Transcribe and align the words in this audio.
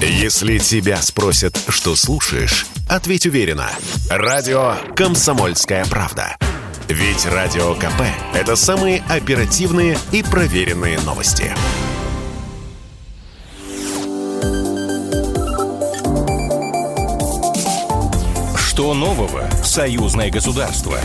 Если 0.00 0.58
тебя 0.58 1.00
спросят, 1.00 1.58
что 1.68 1.96
слушаешь, 1.96 2.66
ответь 2.86 3.24
уверенно. 3.24 3.70
Радио 4.10 4.74
«Комсомольская 4.94 5.86
правда». 5.86 6.36
Ведь 6.88 7.24
Радио 7.24 7.74
КП– 7.74 8.02
это 8.34 8.56
самые 8.56 9.02
оперативные 9.08 9.98
и 10.12 10.22
проверенные 10.22 11.00
новости. 11.00 11.52
Что 18.58 18.92
нового 18.92 19.48
в 19.62 19.66
союзное 19.66 20.30
государство? 20.30 20.98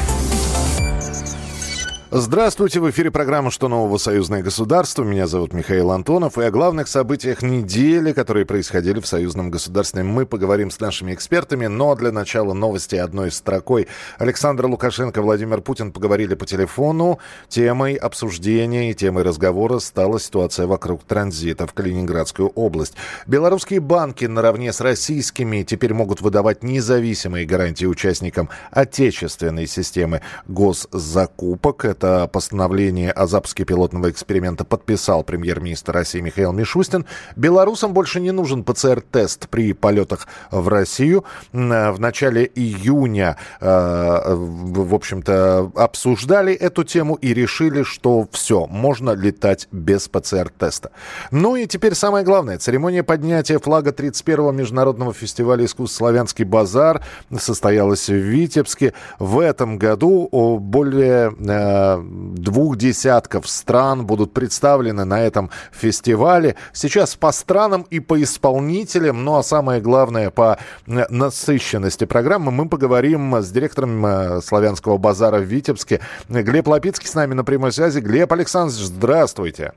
Здравствуйте, 2.14 2.82
в 2.82 2.90
эфире 2.90 3.10
программа 3.10 3.52
«Что 3.52 3.70
нового? 3.70 3.98
Союзное 3.98 4.44
государство». 4.44 5.06
Меня 5.06 5.28
зовут 5.28 5.54
Михаил 5.54 5.92
Антонов. 5.92 6.38
И 6.38 6.44
о 6.44 6.52
главных 6.52 6.90
событиях 6.90 7.42
недели, 7.42 8.12
которые 8.12 8.46
происходили 8.46 9.00
в 9.00 9.08
союзном 9.08 9.50
государстве, 9.50 10.04
мы 10.04 10.26
поговорим 10.26 10.72
с 10.72 10.82
нашими 10.82 11.14
экспертами. 11.14 11.68
Но 11.68 11.96
для 11.96 12.12
начала 12.12 12.52
новости 12.52 12.98
одной 12.98 13.32
строкой. 13.32 13.88
Александр 14.18 14.66
Лукашенко, 14.66 15.22
Владимир 15.22 15.62
Путин 15.62 15.94
поговорили 15.94 16.36
по 16.36 16.46
телефону. 16.46 17.20
Темой 17.48 17.96
обсуждения 17.96 18.92
и 18.92 18.94
темой 18.94 19.24
разговора 19.24 19.80
стала 19.80 20.20
ситуация 20.20 20.68
вокруг 20.68 21.06
транзита 21.06 21.66
в 21.66 21.72
Калининградскую 21.72 22.50
область. 22.50 22.96
Белорусские 23.26 23.80
банки 23.80 24.26
наравне 24.26 24.74
с 24.74 24.82
российскими 24.82 25.64
теперь 25.64 25.94
могут 25.94 26.20
выдавать 26.20 26.62
независимые 26.62 27.46
гарантии 27.46 27.86
участникам 27.86 28.50
отечественной 28.70 29.66
системы 29.66 30.20
госзакупок 30.50 31.86
это 32.02 32.28
постановление 32.28 33.12
о 33.12 33.28
запуске 33.28 33.64
пилотного 33.64 34.10
эксперимента 34.10 34.66
подписал 34.66 35.24
премьер-министр 35.24 35.94
России 35.94 36.20
Михаил 36.20 36.52
Мишустин. 36.52 37.06
Белорусам 37.36 37.94
больше 37.94 38.20
не 38.20 38.32
нужен 38.32 38.64
ПЦР-тест 38.64 39.48
при 39.50 39.74
полетах 39.74 40.28
в 40.50 40.68
Россию. 40.68 41.26
В 41.52 42.00
начале 42.00 42.50
июня, 42.56 43.38
э, 43.60 43.66
в 43.68 44.96
общем-то, 44.96 45.72
обсуждали 45.76 46.54
эту 46.54 46.84
тему 46.84 47.16
и 47.16 47.36
решили, 47.36 47.84
что 47.84 48.28
все, 48.32 48.66
можно 48.66 49.12
летать 49.12 49.68
без 49.72 50.08
ПЦР-теста. 50.08 50.90
Ну 51.30 51.56
и 51.56 51.68
теперь 51.68 51.94
самое 51.94 52.26
главное. 52.26 52.58
Церемония 52.58 53.04
поднятия 53.04 53.60
флага 53.60 53.92
31-го 53.92 54.52
международного 54.52 55.14
фестиваля 55.14 55.66
искусств 55.66 55.98
«Славянский 55.98 56.46
базар» 56.46 57.04
состоялась 57.38 58.10
в 58.10 58.14
Витебске. 58.14 58.94
В 59.20 59.40
этом 59.40 59.78
году 59.78 60.28
более 60.60 61.32
э, 61.38 61.91
двух 62.02 62.78
десятков 62.78 63.48
стран 63.48 64.06
будут 64.06 64.34
представлены 64.34 65.06
на 65.06 65.22
этом 65.22 65.50
фестивале. 65.72 66.56
Сейчас 66.74 67.16
по 67.16 67.32
странам 67.32 67.86
и 67.90 68.00
по 68.00 68.22
исполнителям, 68.22 69.24
ну 69.24 69.38
а 69.38 69.44
самое 69.44 69.82
главное 69.82 70.30
по 70.30 70.60
насыщенности 70.86 72.06
программы 72.06 72.52
мы 72.52 72.70
поговорим 72.70 73.36
с 73.36 73.50
директором 73.52 74.06
э, 74.06 74.42
Славянского 74.42 74.98
базара 74.98 75.40
в 75.40 75.44
Витебске. 75.44 76.02
Глеб 76.30 76.68
Лапицкий 76.68 77.08
с 77.08 77.16
нами 77.16 77.34
на 77.34 77.44
прямой 77.44 77.72
связи. 77.72 78.00
Глеб 78.00 78.32
Александрович, 78.32 78.86
здравствуйте. 78.86 79.74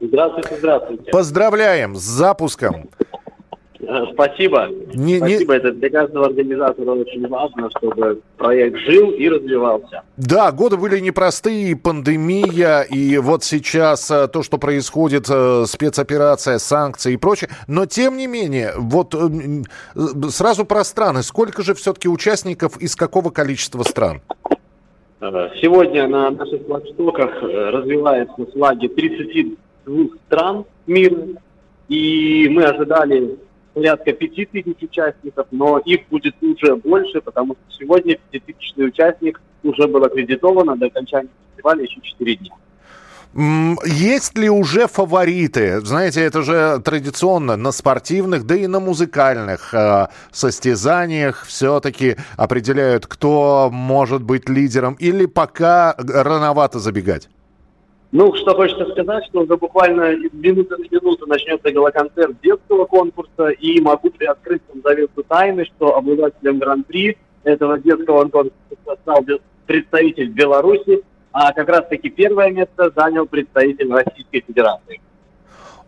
Здравствуйте, 0.00 0.56
здравствуйте. 0.58 1.10
Поздравляем 1.10 1.96
с 1.96 2.02
запуском. 2.02 2.88
Э, 3.82 4.04
спасибо. 4.12 4.68
Не, 4.94 5.18
Спасибо. 5.18 5.54
Не... 5.54 5.58
Это 5.58 5.72
для 5.72 5.90
каждого 5.90 6.26
организатора 6.26 6.90
очень 6.92 7.26
важно, 7.28 7.70
чтобы 7.76 8.20
проект 8.36 8.78
жил 8.78 9.10
и 9.10 9.28
развивался. 9.28 10.02
Да, 10.16 10.52
годы 10.52 10.76
были 10.76 11.00
непростые, 11.00 11.76
пандемия, 11.76 12.82
и 12.82 13.16
вот 13.18 13.44
сейчас 13.44 14.10
э, 14.10 14.28
то, 14.28 14.42
что 14.42 14.58
происходит, 14.58 15.26
э, 15.30 15.64
спецоперация, 15.66 16.58
санкции 16.58 17.14
и 17.14 17.16
прочее. 17.16 17.50
Но 17.66 17.86
тем 17.86 18.16
не 18.16 18.26
менее, 18.26 18.72
вот 18.76 19.14
сразу 20.30 20.64
про 20.64 20.84
страны. 20.84 21.22
Сколько 21.22 21.62
же 21.62 21.74
все-таки 21.74 22.08
участников 22.08 22.76
из 22.78 22.96
какого 22.96 23.30
количества 23.30 23.82
стран? 23.82 24.20
Сегодня 25.20 26.08
на 26.08 26.30
наших 26.30 26.62
флагштоках 26.66 27.42
развивается 27.42 28.46
флаги 28.52 28.88
32 28.88 30.06
стран 30.26 30.64
мира. 30.86 31.26
И 31.88 32.48
мы 32.50 32.64
ожидали 32.64 33.36
порядка 33.74 34.12
пяти 34.12 34.46
тысяч 34.46 34.76
участников, 34.82 35.46
но 35.50 35.78
их 35.78 36.00
будет 36.10 36.34
уже 36.42 36.76
больше, 36.76 37.20
потому 37.20 37.54
что 37.54 37.78
сегодня 37.78 38.18
пятитысячный 38.30 38.88
участник 38.88 39.40
уже 39.62 39.86
был 39.86 40.04
аккредитован, 40.04 40.70
а 40.70 40.76
до 40.76 40.86
окончания 40.86 41.28
фестиваля 41.50 41.82
еще 41.82 42.00
четыре 42.02 42.36
дня. 42.36 42.52
Есть 43.32 44.36
ли 44.36 44.50
уже 44.50 44.88
фавориты? 44.88 45.80
Знаете, 45.82 46.20
это 46.20 46.42
же 46.42 46.80
традиционно 46.84 47.54
на 47.54 47.70
спортивных, 47.70 48.44
да 48.44 48.56
и 48.56 48.66
на 48.66 48.80
музыкальных 48.80 49.72
э, 49.72 50.08
состязаниях 50.32 51.44
все-таки 51.46 52.16
определяют, 52.36 53.06
кто 53.06 53.70
может 53.72 54.24
быть 54.24 54.48
лидером, 54.48 54.94
или 54.94 55.26
пока 55.26 55.94
рановато 55.96 56.80
забегать? 56.80 57.28
Ну, 58.12 58.34
что 58.34 58.54
хочется 58.54 58.86
сказать, 58.86 59.24
что 59.26 59.42
уже 59.42 59.56
буквально 59.56 60.16
минуты 60.32 60.76
на 60.76 60.84
минуту 60.90 61.26
начнется 61.26 61.70
голоконцерт 61.70 62.40
детского 62.42 62.84
конкурса, 62.84 63.50
и 63.50 63.80
могу 63.80 64.10
приоткрыть 64.10 64.62
вам 64.68 64.82
завесу 64.82 65.22
тайны, 65.28 65.64
что 65.64 65.96
обладателем 65.96 66.58
гран-при 66.58 67.16
этого 67.44 67.78
детского 67.78 68.28
конкурса 68.28 68.52
стал 69.02 69.24
представитель 69.66 70.30
Беларуси, 70.30 71.02
а 71.32 71.52
как 71.52 71.68
раз-таки 71.68 72.10
первое 72.10 72.50
место 72.50 72.90
занял 72.96 73.26
представитель 73.26 73.92
Российской 73.92 74.40
Федерации. 74.44 75.00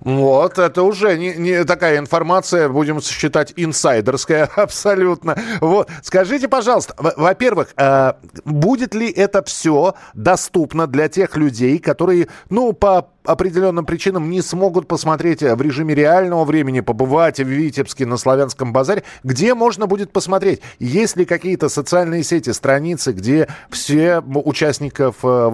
Вот, 0.05 0.59
это 0.59 0.83
уже 0.83 1.17
не, 1.17 1.35
не 1.35 1.65
такая 1.65 1.99
информация, 1.99 2.69
будем 2.69 3.01
считать, 3.01 3.53
инсайдерская 3.57 4.47
абсолютно. 4.57 5.37
Вот, 5.61 5.91
скажите, 6.03 6.49
пожалуйста, 6.49 6.95
во-первых, 6.99 7.69
э, 7.77 8.15
будет 8.45 8.95
ли 8.95 9.11
это 9.11 9.45
все 9.45 9.95
доступно 10.15 10.87
для 10.87 11.09
тех 11.09 11.37
людей, 11.37 11.79
которые, 11.79 12.29
ну, 12.51 12.73
по 12.73 13.09
определенным 13.25 13.87
причинам 13.87 14.29
не 14.29 14.43
смогут 14.43 14.89
посмотреть 14.89 15.43
в 15.43 15.63
режиме 15.63 15.95
реального 15.95 16.45
времени, 16.45 16.81
побывать 16.81 17.39
в 17.39 17.47
Витебске 17.47 18.05
на 18.05 18.17
Славянском 18.17 18.73
базаре, 18.73 19.05
где 19.23 19.55
можно 19.55 19.87
будет 19.87 20.13
посмотреть? 20.13 20.61
Есть 20.81 21.17
ли 21.17 21.25
какие-то 21.25 21.69
социальные 21.69 22.25
сети, 22.25 22.51
страницы, 22.51 23.13
где 23.13 23.49
все 23.71 24.21
участников, 24.21 25.17
э, 25.23 25.53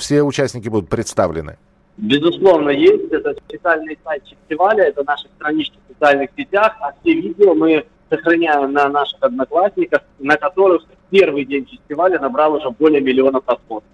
все 0.00 0.22
участники 0.22 0.68
будут 0.68 0.88
представлены? 0.88 1.56
Безусловно, 1.96 2.70
есть. 2.70 3.12
Это 3.12 3.34
официальный 3.48 3.98
сайт 4.04 4.24
фестиваля, 4.26 4.84
это 4.84 5.04
наши 5.04 5.28
странички 5.36 5.78
в 5.86 5.92
социальных 5.92 6.30
сетях, 6.36 6.76
а 6.80 6.92
все 7.00 7.14
видео 7.14 7.54
мы 7.54 7.84
сохраняем 8.10 8.72
на 8.72 8.88
наших 8.88 9.18
одноклассниках, 9.20 10.02
на 10.18 10.36
которых 10.36 10.84
первый 11.10 11.44
день 11.44 11.66
фестиваля 11.66 12.18
набрал 12.18 12.54
уже 12.54 12.70
более 12.70 13.00
миллиона 13.00 13.40
просмотров. 13.40 13.88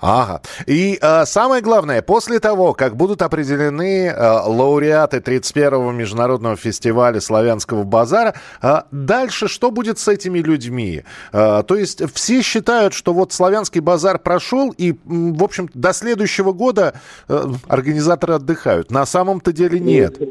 Ага. 0.00 0.42
И 0.66 0.98
э, 1.00 1.24
самое 1.24 1.62
главное, 1.62 2.02
после 2.02 2.38
того, 2.38 2.74
как 2.74 2.96
будут 2.96 3.22
определены 3.22 4.06
э, 4.06 4.40
лауреаты 4.44 5.18
31-го 5.18 5.90
международного 5.92 6.56
фестиваля 6.56 7.20
славянского 7.20 7.84
базара, 7.84 8.34
э, 8.62 8.82
дальше 8.90 9.48
что 9.48 9.70
будет 9.70 9.98
с 9.98 10.08
этими 10.08 10.38
людьми? 10.40 11.02
Э, 11.32 11.62
то 11.66 11.76
есть 11.76 12.02
все 12.12 12.42
считают, 12.42 12.94
что 12.94 13.14
вот 13.14 13.32
славянский 13.32 13.80
базар 13.80 14.18
прошел, 14.18 14.70
и, 14.76 14.96
в 15.04 15.42
общем, 15.42 15.70
до 15.72 15.92
следующего 15.92 16.52
года 16.52 16.94
э, 17.28 17.46
организаторы 17.68 18.34
отдыхают. 18.34 18.90
На 18.90 19.06
самом-то 19.06 19.52
деле 19.52 19.80
нет. 19.80 20.20
Э, 20.20 20.26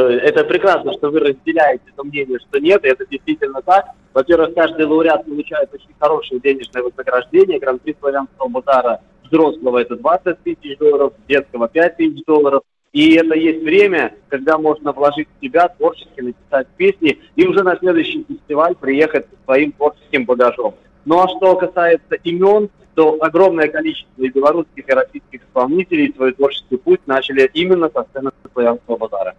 это 0.00 0.44
прекрасно, 0.44 0.92
что 0.94 1.10
вы 1.10 1.20
разделяете 1.20 1.84
это 1.92 2.04
мнение, 2.04 2.38
что 2.38 2.58
нет, 2.58 2.84
и 2.84 2.88
это 2.88 3.06
действительно 3.06 3.62
так. 3.62 3.86
Во-первых, 4.12 4.54
каждый 4.54 4.86
лауреат 4.86 5.24
получает 5.24 5.72
очень 5.72 5.94
хорошее 5.98 6.40
денежное 6.40 6.82
вознаграждение. 6.82 7.58
Гран-при 7.58 7.96
славянского 7.98 8.48
базара 8.48 9.00
взрослого 9.24 9.78
это 9.78 9.96
20 9.96 10.42
тысяч 10.42 10.78
долларов, 10.78 11.12
детского 11.28 11.68
5 11.68 11.96
тысяч 11.96 12.24
долларов. 12.26 12.62
И 12.92 13.14
это 13.14 13.34
есть 13.34 13.62
время, 13.62 14.14
когда 14.28 14.56
можно 14.56 14.92
вложить 14.92 15.28
в 15.28 15.44
себя 15.44 15.68
творчески, 15.68 16.20
написать 16.20 16.66
песни 16.76 17.18
и 17.34 17.46
уже 17.46 17.62
на 17.62 17.76
следующий 17.76 18.24
фестиваль 18.26 18.74
приехать 18.74 19.26
со 19.26 19.44
своим 19.44 19.72
творческим 19.72 20.24
багажом. 20.24 20.74
Ну 21.04 21.22
а 21.22 21.28
что 21.28 21.56
касается 21.56 22.14
имен, 22.24 22.70
то 22.94 23.16
огромное 23.20 23.68
количество 23.68 24.22
и 24.22 24.30
белорусских, 24.30 24.88
и 24.88 24.92
российских 24.92 25.42
исполнителей 25.42 26.14
свой 26.14 26.32
творческий 26.32 26.78
путь 26.78 27.00
начали 27.06 27.50
именно 27.52 27.90
со 27.90 28.04
сцены 28.04 28.30
славянского 28.52 28.96
базара. 28.96 29.34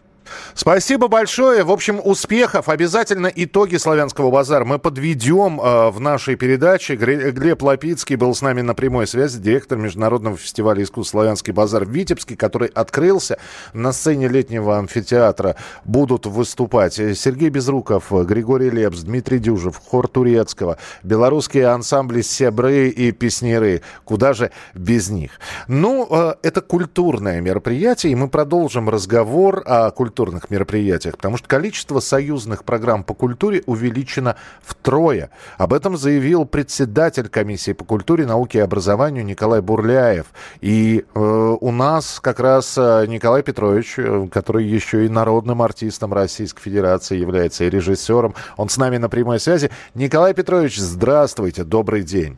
Спасибо 0.53 1.07
большое. 1.07 1.63
В 1.63 1.71
общем, 1.71 2.01
успехов. 2.03 2.69
Обязательно 2.69 3.31
итоги 3.33 3.77
славянского 3.77 4.31
базара 4.31 4.65
мы 4.65 4.79
подведем 4.79 5.62
э, 5.62 5.89
в 5.89 6.00
нашей 6.00 6.35
передаче. 6.35 6.95
Глеб 6.95 7.63
Лапицкий 7.63 8.15
был 8.15 8.35
с 8.35 8.41
нами 8.41 8.62
на 8.62 8.74
прямой 8.74 9.07
связи, 9.07 9.39
директор 9.39 9.77
Международного 9.77 10.38
фестиваля 10.38 10.83
искусств 10.83 11.12
«Славянский 11.12 11.53
базар» 11.53 11.85
в 11.85 11.89
Витебске, 11.89 12.35
который 12.35 12.68
открылся 12.68 13.38
на 13.74 13.94
сцене 13.94 14.27
летнего 14.27 14.77
амфитеатра. 14.77 15.56
Будут 15.85 16.25
выступать 16.25 16.95
Сергей 16.95 17.50
Безруков, 17.50 18.12
Григорий 18.12 18.69
Лепс, 18.69 19.00
Дмитрий 19.00 19.39
Дюжев, 19.39 19.77
хор 19.77 20.07
Турецкого, 20.07 20.77
белорусские 21.03 21.68
ансамбли 21.68 22.21
«Себры» 22.21 22.89
и 22.89 23.12
«Песнеры». 23.12 23.81
Куда 24.03 24.33
же 24.33 24.51
без 24.74 25.09
них? 25.09 25.39
Ну, 25.68 26.07
э, 26.09 26.35
это 26.44 26.62
культурное 26.62 27.39
мероприятие, 27.41 28.12
и 28.12 28.15
мы 28.15 28.27
продолжим 28.27 28.89
разговор 28.89 29.63
о 29.65 29.91
культуре 29.91 30.17
культурных 30.18 30.50
мероприятиях? 30.50 31.16
Потому 31.16 31.38
что 31.38 31.48
количество 31.48 32.00
союзных 32.00 32.64
программ 32.64 33.04
по 33.04 33.14
культуре 33.14 33.62
увеличено 33.68 34.36
втрое. 34.64 35.30
Об 35.58 35.74
этом 35.74 35.96
заявил 35.96 36.46
председатель 36.46 37.30
комиссии 37.30 37.74
по 37.74 37.86
культуре, 37.86 38.25
науке 38.25 38.58
и 38.58 38.62
образованию 38.62 39.24
Николай 39.24 39.62
Бурляев. 39.62 40.25
И 40.60 41.06
э, 41.14 41.19
у 41.19 41.72
нас 41.72 42.19
как 42.19 42.40
раз 42.40 42.75
э, 42.80 43.06
Николай 43.08 43.44
Петрович, 43.44 43.94
э, 43.98 44.28
который 44.31 44.66
еще 44.66 45.06
и 45.06 45.10
народным 45.10 45.62
артистом 45.62 46.14
Российской 46.14 46.63
Федерации 46.63 47.18
является, 47.18 47.66
и 47.66 47.70
режиссером, 47.70 48.34
он 48.58 48.70
с 48.70 48.78
нами 48.78 48.98
на 48.98 49.10
прямой 49.10 49.40
связи. 49.40 49.70
Николай 49.94 50.34
Петрович, 50.34 50.80
здравствуйте, 50.80 51.63
добрый 51.63 52.02
день. 52.02 52.38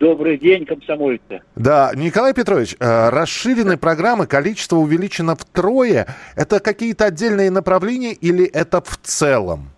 Добрый 0.00 0.38
день, 0.38 0.66
комсомольцы. 0.66 1.40
Да, 1.54 1.92
Николай 1.94 2.34
Петрович, 2.34 2.74
э, 2.80 3.08
расширены 3.10 3.76
программы, 3.76 4.26
количество 4.26 4.76
увеличено 4.76 5.36
втрое. 5.36 6.06
Это 6.34 6.58
какие-то 6.58 7.04
отдельные 7.06 7.50
направления 7.50 8.12
или 8.12 8.44
это 8.44 8.80
в 8.80 8.96
целом? 9.02 9.70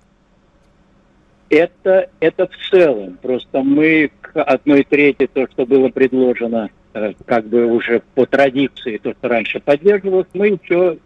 Это, 1.50 2.08
это 2.20 2.46
в 2.46 2.70
целом. 2.70 3.18
Просто 3.20 3.62
мы 3.62 4.10
к 4.22 4.42
одной 4.42 4.84
трети, 4.84 5.26
то, 5.26 5.46
что 5.50 5.66
было 5.66 5.90
предложено, 5.90 6.70
э, 6.94 7.12
как 7.26 7.46
бы 7.46 7.66
уже 7.66 8.00
по 8.14 8.24
традиции, 8.24 8.96
то, 8.96 9.12
что 9.12 9.28
раньше 9.28 9.60
поддерживалось, 9.60 10.28
мы 10.32 10.58
еще 10.62 10.96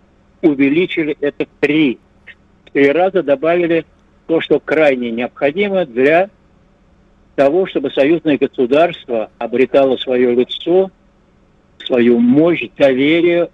увеличили 0.41 1.17
это 1.21 1.47
в 1.47 1.49
три. 1.61 1.99
В 2.67 2.71
три 2.71 2.93
раза 2.93 3.25
добавили 3.25 3.87
то, 4.27 4.41
что 4.41 4.61
крайне 4.61 5.11
необходимо 5.11 5.85
для 5.85 6.31
того, 7.35 7.67
чтобы 7.67 7.91
союзное 7.91 8.39
государство 8.39 9.31
обретало 9.39 9.97
свое 9.97 10.35
лицо, 10.35 10.91
свою 11.85 12.19
мощь, 12.19 12.69
доверие, 12.77 13.51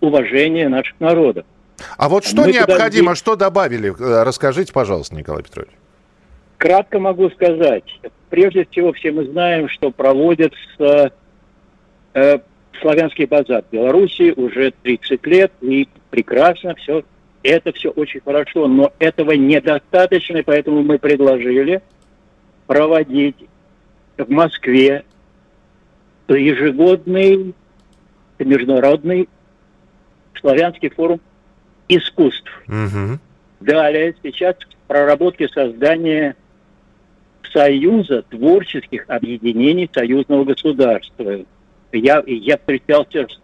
уважение 0.00 0.68
наших 0.68 0.98
народов. 1.00 1.44
А 1.98 2.08
вот 2.08 2.24
что 2.24 2.42
Мы 2.42 2.52
необходимо, 2.52 3.08
туда... 3.08 3.14
что 3.16 3.36
добавили? 3.36 3.90
Э, 3.90 4.22
расскажите, 4.22 4.72
пожалуйста, 4.72 5.14
Николай 5.14 5.42
Петрович. 5.42 5.70
Кратко 6.56 6.98
могу 6.98 7.28
сказать. 7.30 7.84
Прежде 8.30 8.66
всего, 8.70 8.92
все 8.94 9.12
мы 9.12 9.26
знаем, 9.26 9.68
что 9.68 9.90
проводится 9.90 11.12
э, 12.14 12.38
славянский 12.80 13.26
базар 13.26 13.62
в 13.62 13.72
Беларуси 13.72 14.32
уже 14.36 14.72
30 14.82 15.26
лет, 15.26 15.52
и 15.60 15.86
прекрасно 16.10 16.74
все. 16.76 17.02
Это 17.42 17.72
все 17.72 17.90
очень 17.90 18.20
хорошо, 18.24 18.66
но 18.68 18.92
этого 18.98 19.32
недостаточно, 19.32 20.42
поэтому 20.44 20.82
мы 20.82 20.98
предложили– 20.98 21.82
проводить 22.66 23.36
в 24.16 24.30
Москве 24.30 25.04
ежегодный 26.28 27.54
международный 28.38 29.28
славянский 30.40 30.90
форум 30.90 31.20
искусств. 31.88 32.50
Угу. 32.66 33.18
Далее, 33.60 34.14
сейчас 34.22 34.56
в 34.56 34.88
проработке 34.88 35.48
создания 35.48 36.36
союза 37.52 38.22
творческих 38.22 39.04
объединений 39.08 39.88
союзного 39.92 40.44
государства. 40.44 41.44
Я, 41.92 42.22
я 42.26 42.58
встречался 42.58 43.28
с 43.28 43.38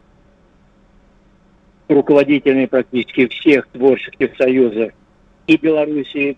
руководителями 1.89 2.67
практически 2.67 3.29
всех 3.29 3.67
творческих 3.69 4.37
союзов 4.37 4.93
и 5.47 5.57
Белоруссии, 5.57 6.37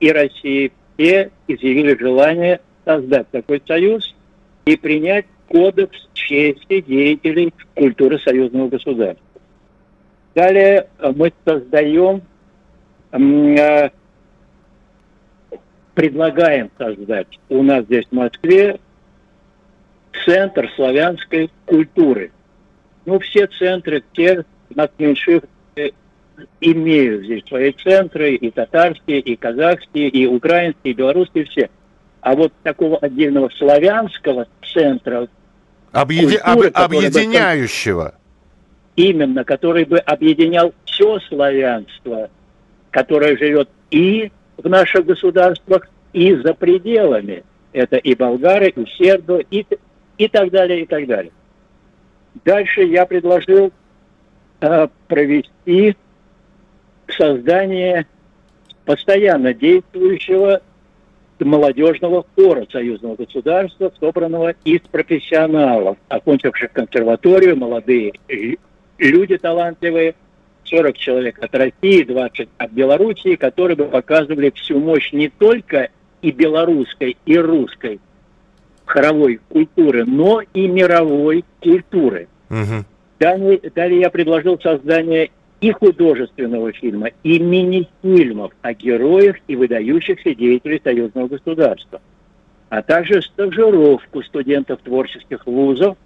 и 0.00 0.12
России, 0.12 0.72
все 0.98 1.30
изъявили 1.46 1.96
желание 1.96 2.60
создать 2.84 3.28
такой 3.30 3.62
союз 3.66 4.14
и 4.66 4.76
принять 4.76 5.26
кодекс 5.48 5.96
чести 6.12 6.80
деятелей 6.80 7.54
культуры 7.74 8.18
союзного 8.18 8.68
государства. 8.68 9.24
Далее 10.34 10.88
э, 10.98 11.12
мы 11.14 11.32
создаем, 11.44 12.22
э, 13.12 13.90
предлагаем 15.94 16.70
создать 16.76 17.38
у 17.48 17.62
нас 17.62 17.84
здесь 17.84 18.06
в 18.10 18.14
Москве 18.14 18.78
центр 20.24 20.70
славянской 20.74 21.50
культуры. 21.64 22.32
Ну, 23.06 23.18
все 23.20 23.46
центры, 23.46 24.02
все 24.12 24.44
нас 24.74 24.90
меньших 24.98 25.44
имеют 26.60 27.24
здесь 27.24 27.44
свои 27.46 27.72
центры, 27.72 28.34
и 28.34 28.50
татарские, 28.50 29.20
и 29.20 29.36
казахские, 29.36 30.08
и 30.08 30.26
украинские, 30.26 30.92
и 30.92 30.96
белорусские, 30.96 31.44
все. 31.44 31.70
А 32.20 32.34
вот 32.34 32.52
такого 32.62 32.98
отдельного 32.98 33.48
славянского 33.50 34.46
центра... 34.72 35.28
Объеди... 35.92 36.38
культуры, 36.38 36.68
об... 36.68 36.84
Объединяющего. 36.84 38.04
Бы, 38.04 38.12
именно, 39.02 39.44
который 39.44 39.84
бы 39.84 39.98
объединял 39.98 40.74
все 40.84 41.20
славянство, 41.28 42.28
которое 42.90 43.36
живет 43.36 43.68
и 43.90 44.30
в 44.56 44.68
наших 44.68 45.06
государствах, 45.06 45.88
и 46.12 46.34
за 46.34 46.54
пределами. 46.54 47.44
Это 47.72 47.96
и 47.96 48.14
болгары, 48.14 48.70
и 48.70 48.86
сербы, 48.96 49.46
и, 49.50 49.64
и 50.16 50.28
так 50.28 50.50
далее, 50.50 50.82
и 50.82 50.86
так 50.86 51.06
далее. 51.06 51.32
Дальше 52.44 52.82
я 52.82 53.06
предложил 53.06 53.72
э, 54.60 54.88
провести 55.06 55.96
создание 57.08 58.06
постоянно 58.84 59.54
действующего 59.54 60.62
молодежного 61.38 62.24
хора 62.34 62.66
союзного 62.70 63.16
государства, 63.16 63.92
собранного 64.00 64.54
из 64.64 64.80
профессионалов, 64.80 65.96
окончивших 66.08 66.72
консерваторию, 66.72 67.56
молодые 67.56 68.12
люди 68.98 69.36
талантливые, 69.36 70.14
40 70.64 70.98
человек 70.98 71.42
от 71.42 71.54
России, 71.54 72.02
20 72.02 72.48
от 72.58 72.70
Белоруссии, 72.72 73.36
которые 73.36 73.76
бы 73.76 73.84
показывали 73.86 74.50
всю 74.50 74.78
мощь 74.80 75.12
не 75.12 75.28
только 75.28 75.90
и 76.20 76.30
белорусской, 76.30 77.16
и 77.24 77.38
русской 77.38 78.00
хоровой 78.84 79.40
культуры, 79.48 80.04
но 80.04 80.40
и 80.54 80.66
мировой 80.66 81.44
культуры. 81.60 82.28
Угу. 82.50 82.84
Далее, 83.20 83.60
далее 83.74 84.00
я 84.00 84.10
предложил 84.10 84.58
создание 84.60 85.30
и 85.60 85.72
художественного 85.72 86.72
фильма, 86.72 87.10
и 87.22 87.38
мини-фильмов 87.38 88.52
о 88.62 88.72
героях 88.74 89.36
и 89.48 89.56
выдающихся 89.56 90.34
деятелей 90.34 90.80
союзного 90.82 91.28
государства, 91.28 92.00
а 92.68 92.82
также 92.82 93.22
стажировку 93.22 94.22
студентов 94.22 94.80
творческих 94.82 95.46
вузов 95.46 95.96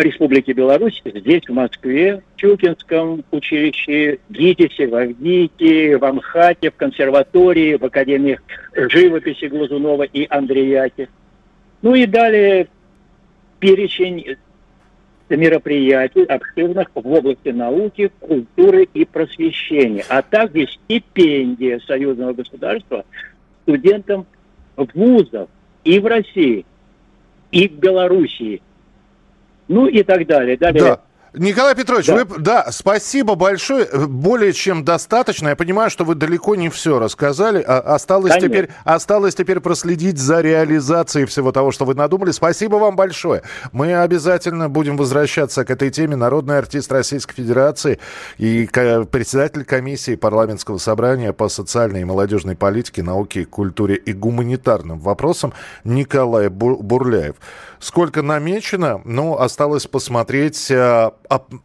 Республики 0.00 0.52
Беларусь 0.52 1.02
здесь, 1.04 1.42
в 1.46 1.52
Москве, 1.52 2.22
в 2.34 2.40
Чукинском 2.40 3.22
училище, 3.30 4.18
ГИТИСе, 4.30 4.86
в 4.86 4.94
Авдике, 4.94 5.98
в 5.98 6.04
Амхате, 6.04 6.70
в 6.70 6.76
консерватории, 6.76 7.76
в 7.76 7.84
Академиях 7.84 8.40
живописи 8.74 9.44
Глазунова 9.44 10.04
и 10.04 10.26
Андреяки. 10.30 11.08
Ну 11.82 11.94
и 11.94 12.06
далее 12.06 12.68
перечень 13.58 14.36
мероприятий, 15.36 16.24
активных 16.24 16.90
в 16.94 17.06
области 17.06 17.48
науки, 17.48 18.10
культуры 18.20 18.88
и 18.94 19.04
просвещения, 19.04 20.04
а 20.08 20.22
также 20.22 20.66
стипендия 20.66 21.80
союзного 21.86 22.32
государства 22.32 23.04
студентам 23.62 24.26
вузов 24.76 25.48
и 25.84 25.98
в 25.98 26.06
России, 26.06 26.64
и 27.52 27.68
в 27.68 27.72
Белоруссии, 27.72 28.62
ну 29.68 29.86
и 29.86 30.02
так 30.02 30.26
далее. 30.26 30.56
далее 30.56 30.80
да. 30.80 31.00
Николай 31.32 31.76
Петрович, 31.76 32.06
да. 32.06 32.24
вы, 32.24 32.38
да, 32.38 32.68
спасибо 32.72 33.36
большое, 33.36 33.86
более 34.08 34.52
чем 34.52 34.84
достаточно. 34.84 35.48
Я 35.48 35.56
понимаю, 35.56 35.88
что 35.88 36.04
вы 36.04 36.16
далеко 36.16 36.56
не 36.56 36.70
все 36.70 36.98
рассказали. 36.98 37.62
А, 37.62 37.78
осталось, 37.94 38.34
теперь, 38.40 38.70
осталось 38.84 39.36
теперь 39.36 39.60
проследить 39.60 40.18
за 40.18 40.40
реализацией 40.40 41.26
всего 41.26 41.52
того, 41.52 41.70
что 41.70 41.84
вы 41.84 41.94
надумали. 41.94 42.32
Спасибо 42.32 42.76
вам 42.76 42.96
большое. 42.96 43.42
Мы 43.70 43.94
обязательно 43.94 44.68
будем 44.68 44.96
возвращаться 44.96 45.64
к 45.64 45.70
этой 45.70 45.90
теме. 45.90 46.16
Народный 46.16 46.58
артист 46.58 46.90
Российской 46.90 47.34
Федерации 47.36 48.00
и 48.38 48.68
председатель 49.10 49.64
комиссии 49.64 50.16
парламентского 50.16 50.78
собрания 50.78 51.32
по 51.32 51.48
социальной 51.48 52.00
и 52.00 52.04
молодежной 52.04 52.56
политике, 52.56 53.04
науке, 53.04 53.44
культуре 53.44 53.94
и 53.94 54.12
гуманитарным 54.12 54.98
вопросам 54.98 55.52
Николай 55.84 56.48
Бурляев. 56.48 57.36
Сколько 57.78 58.20
намечено, 58.20 59.00
ну, 59.04 59.38
осталось 59.38 59.86
посмотреть 59.86 60.70
а, 60.70 61.14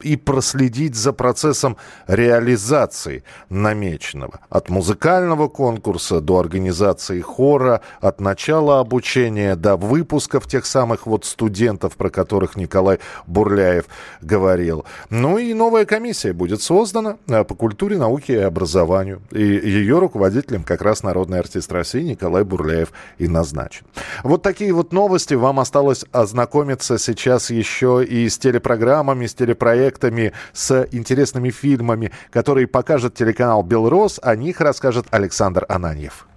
и 0.01 0.15
проследить 0.15 0.95
за 0.95 1.13
процессом 1.13 1.77
реализации 2.07 3.24
намеченного. 3.50 4.39
От 4.50 4.69
музыкального 4.69 5.48
конкурса 5.48 6.22
до 6.22 6.39
организации 6.39 7.22
хора, 7.22 7.81
от 8.01 8.22
начала 8.22 8.79
обучения 8.79 9.55
до 9.55 9.75
выпусков 9.75 10.48
тех 10.48 10.65
самых 10.65 11.07
вот 11.07 11.25
студентов, 11.25 11.95
про 11.95 12.10
которых 12.10 12.55
Николай 12.55 13.00
Бурляев 13.27 13.86
говорил. 14.22 14.86
Ну 15.10 15.38
и 15.38 15.53
новая 15.53 15.86
комиссия 15.86 16.34
будет 16.34 16.62
создана 16.62 17.17
а, 17.27 17.43
по 17.43 17.55
культуре, 17.55 17.98
науке 17.98 18.34
и 18.34 18.38
образованию. 18.38 19.22
И 19.31 19.43
ее 19.43 20.00
руководителем 20.00 20.63
как 20.63 20.81
раз 20.81 21.03
народный 21.03 21.39
артист 21.39 21.72
России 21.72 22.01
Николай 22.01 22.43
Бурляев 22.43 22.91
и 23.17 23.27
назначен. 23.27 23.86
Вот 24.24 24.41
такие 24.41 24.74
вот 24.74 24.93
новости. 24.93 25.34
Вам 25.34 25.60
осталось 25.60 26.05
ознакомиться 26.12 26.98
сейчас 26.98 27.50
еще 27.50 28.05
и 28.05 28.29
с 28.29 28.38
телепрограммами, 28.38 29.25
с 29.25 29.34
телепрограммами 29.34 29.54
телепроектами, 29.55 30.33
с 30.53 30.88
интересными 30.91 31.50
фильмами, 31.50 32.12
которые 32.31 32.67
покажет 32.67 33.15
телеканал 33.15 33.63
«Белрос». 33.63 34.19
О 34.21 34.35
них 34.35 34.62
расскажет 34.62 35.07
Александр 35.12 35.65
Ананьев. 35.69 36.27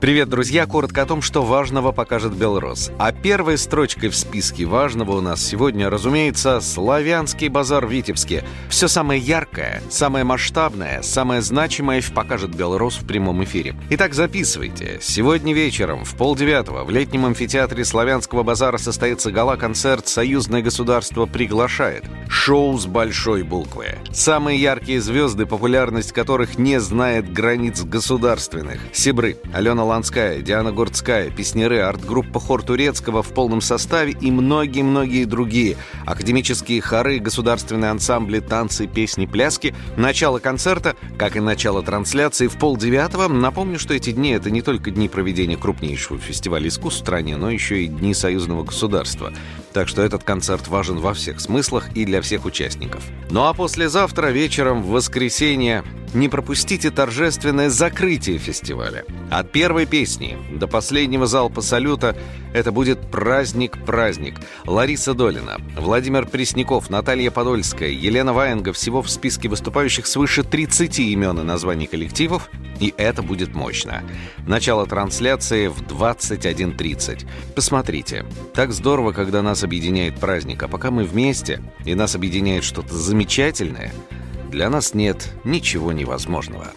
Привет, 0.00 0.28
друзья! 0.28 0.64
Коротко 0.64 1.02
о 1.02 1.06
том, 1.06 1.20
что 1.20 1.42
важного 1.42 1.90
покажет 1.90 2.32
Белрос. 2.32 2.92
А 3.00 3.10
первой 3.10 3.58
строчкой 3.58 4.10
в 4.10 4.14
списке 4.16 4.64
важного 4.64 5.16
у 5.16 5.20
нас 5.20 5.44
сегодня, 5.44 5.90
разумеется, 5.90 6.60
Славянский 6.60 7.48
базар 7.48 7.84
в 7.84 7.90
Витебске. 7.90 8.44
Все 8.68 8.86
самое 8.86 9.20
яркое, 9.20 9.82
самое 9.90 10.24
масштабное, 10.24 11.02
самое 11.02 11.42
значимое 11.42 12.00
покажет 12.14 12.54
Белрос 12.54 12.94
в 12.98 13.08
прямом 13.08 13.42
эфире. 13.42 13.74
Итак, 13.90 14.14
записывайте. 14.14 14.98
Сегодня 15.02 15.52
вечером 15.52 16.04
в 16.04 16.14
полдевятого 16.14 16.84
в 16.84 16.90
летнем 16.90 17.26
амфитеатре 17.26 17.84
Славянского 17.84 18.44
базара 18.44 18.78
состоится 18.78 19.32
гала-концерт 19.32 20.06
«Союзное 20.06 20.62
государство 20.62 21.26
приглашает». 21.26 22.04
Шоу 22.28 22.78
с 22.78 22.86
большой 22.86 23.42
буквы. 23.42 23.96
Самые 24.12 24.60
яркие 24.60 25.00
звезды, 25.00 25.44
популярность 25.44 26.12
которых 26.12 26.56
не 26.56 26.78
знает 26.78 27.32
границ 27.32 27.82
государственных. 27.82 28.78
Сибры, 28.92 29.38
Алена 29.52 29.87
Ланская, 29.88 30.40
Диана 30.42 30.70
Гордская, 30.70 31.30
песнеры, 31.30 31.80
арт-группа 31.80 32.38
Хор 32.38 32.62
Турецкого 32.62 33.22
в 33.22 33.28
полном 33.32 33.60
составе 33.60 34.12
и 34.12 34.30
многие-многие 34.30 35.24
другие. 35.24 35.76
Академические 36.06 36.80
хоры, 36.80 37.18
государственные 37.18 37.90
ансамбли, 37.90 38.40
танцы, 38.40 38.86
песни, 38.86 39.26
пляски. 39.26 39.74
Начало 39.96 40.38
концерта, 40.38 40.94
как 41.16 41.36
и 41.36 41.40
начало 41.40 41.82
трансляции, 41.82 42.46
в 42.46 42.58
полдевятого. 42.58 43.28
Напомню, 43.28 43.78
что 43.78 43.94
эти 43.94 44.12
дни— 44.12 44.30
это 44.32 44.50
не 44.50 44.62
только 44.62 44.90
дни 44.90 45.08
проведения 45.08 45.56
крупнейшего 45.56 46.18
фестиваля 46.18 46.68
искусств 46.68 47.00
в 47.00 47.04
стране, 47.04 47.36
но 47.36 47.50
еще 47.50 47.82
и 47.82 47.88
дни 47.88 48.12
союзного 48.12 48.64
государства. 48.64 49.32
Так 49.72 49.88
что 49.88 50.02
этот 50.02 50.22
концерт 50.22 50.68
важен 50.68 50.98
во 50.98 51.14
всех 51.14 51.40
смыслах 51.40 51.88
и 51.94 52.04
для 52.04 52.20
всех 52.20 52.44
участников. 52.44 53.02
Ну 53.30 53.44
а 53.44 53.54
послезавтра 53.54 54.28
вечером, 54.28 54.82
в 54.82 54.88
воскресенье, 54.88 55.82
не 56.14 56.28
пропустите 56.28 56.90
торжественное 56.90 57.70
закрытие 57.70 58.38
фестиваля. 58.38 59.04
От 59.30 59.52
первой 59.52 59.86
песни 59.86 60.38
до 60.52 60.66
последнего 60.66 61.26
залпа 61.26 61.60
салюта 61.60 62.16
это 62.52 62.72
будет 62.72 63.10
праздник-праздник. 63.10 64.40
Лариса 64.66 65.14
Долина, 65.14 65.58
Владимир 65.76 66.26
Пресняков, 66.26 66.90
Наталья 66.90 67.30
Подольская, 67.30 67.90
Елена 67.90 68.32
Ваенга 68.32 68.72
всего 68.72 69.02
в 69.02 69.10
списке 69.10 69.48
выступающих 69.48 70.06
свыше 70.06 70.42
30 70.42 70.98
имен 71.00 71.40
и 71.40 71.42
названий 71.42 71.86
коллективов, 71.86 72.48
и 72.80 72.94
это 72.96 73.22
будет 73.22 73.54
мощно. 73.54 74.02
Начало 74.46 74.86
трансляции 74.86 75.68
в 75.68 75.82
21.30. 75.82 77.26
Посмотрите. 77.54 78.24
Так 78.54 78.72
здорово, 78.72 79.12
когда 79.12 79.42
нас 79.42 79.62
объединяет 79.62 80.18
праздник, 80.18 80.62
а 80.62 80.68
пока 80.68 80.90
мы 80.90 81.04
вместе, 81.04 81.62
и 81.84 81.94
нас 81.94 82.14
объединяет 82.14 82.64
что-то 82.64 82.94
замечательное– 82.94 83.92
для 84.48 84.70
нас 84.70 84.94
нет 84.94 85.32
ничего 85.44 85.92
невозможного. 85.92 86.68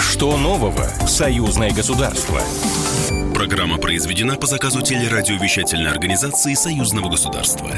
Что 0.00 0.36
нового 0.36 0.86
в 1.00 1.08
союзное 1.08 1.72
государство? 1.72 2.40
Программа 3.34 3.78
произведена 3.78 4.36
по 4.36 4.46
заказу 4.46 4.82
телерадиовещательной 4.82 5.90
организации 5.90 6.54
союзного 6.54 7.10
государства. 7.10 7.70